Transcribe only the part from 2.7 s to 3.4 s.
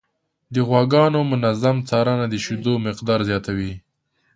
مقدار